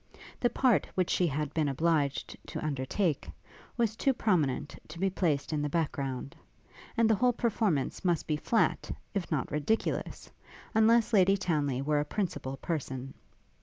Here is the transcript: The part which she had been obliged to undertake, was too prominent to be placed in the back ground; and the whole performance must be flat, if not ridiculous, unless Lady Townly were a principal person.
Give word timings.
The 0.39 0.49
part 0.49 0.87
which 0.95 1.11
she 1.11 1.27
had 1.27 1.53
been 1.53 1.67
obliged 1.67 2.35
to 2.47 2.65
undertake, 2.65 3.29
was 3.77 3.95
too 3.95 4.13
prominent 4.15 4.75
to 4.87 4.97
be 4.97 5.11
placed 5.11 5.53
in 5.53 5.61
the 5.61 5.69
back 5.69 5.91
ground; 5.91 6.35
and 6.97 7.07
the 7.07 7.13
whole 7.13 7.33
performance 7.33 8.03
must 8.03 8.25
be 8.25 8.35
flat, 8.35 8.89
if 9.13 9.29
not 9.31 9.51
ridiculous, 9.51 10.31
unless 10.73 11.13
Lady 11.13 11.37
Townly 11.37 11.83
were 11.83 11.99
a 11.99 12.05
principal 12.05 12.57
person. 12.57 13.13